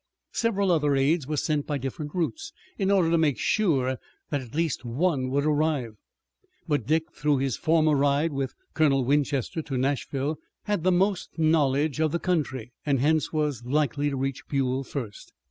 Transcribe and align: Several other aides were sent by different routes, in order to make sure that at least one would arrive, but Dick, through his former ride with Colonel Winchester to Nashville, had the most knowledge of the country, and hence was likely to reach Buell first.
Several 0.33 0.71
other 0.71 0.95
aides 0.95 1.27
were 1.27 1.37
sent 1.37 1.67
by 1.67 1.77
different 1.77 2.15
routes, 2.15 2.53
in 2.79 2.89
order 2.89 3.11
to 3.11 3.19
make 3.19 3.37
sure 3.37 3.99
that 4.31 4.41
at 4.41 4.55
least 4.55 4.83
one 4.83 5.29
would 5.29 5.45
arrive, 5.45 5.93
but 6.67 6.87
Dick, 6.87 7.11
through 7.13 7.37
his 7.37 7.55
former 7.55 7.95
ride 7.95 8.33
with 8.33 8.55
Colonel 8.73 9.05
Winchester 9.05 9.61
to 9.61 9.77
Nashville, 9.77 10.39
had 10.63 10.83
the 10.83 10.91
most 10.91 11.37
knowledge 11.37 11.99
of 12.01 12.11
the 12.11 12.17
country, 12.19 12.71
and 12.83 12.99
hence 12.99 13.31
was 13.31 13.63
likely 13.63 14.09
to 14.09 14.17
reach 14.17 14.47
Buell 14.47 14.83
first. 14.83 15.33